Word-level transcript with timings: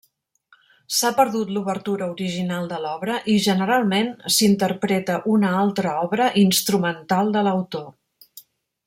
S'ha 0.99 1.09
perdut 1.17 1.51
l'obertura 1.57 2.07
original 2.13 2.65
de 2.71 2.79
l'obra 2.85 3.17
i, 3.35 3.37
generalment, 3.49 4.09
s'interpreta 4.39 5.19
una 5.37 5.53
altra 5.61 5.93
obra 6.07 6.31
instrumental 6.49 7.31
de 7.37 7.45
l'autor. 7.51 7.87